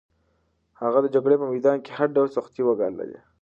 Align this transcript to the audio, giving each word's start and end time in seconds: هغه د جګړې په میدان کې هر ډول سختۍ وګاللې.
هغه 0.81 0.99
د 1.01 1.07
جګړې 1.15 1.35
په 1.39 1.47
میدان 1.53 1.77
کې 1.83 1.91
هر 1.97 2.07
ډول 2.15 2.27
سختۍ 2.35 2.61
وګاللې. 2.65 3.19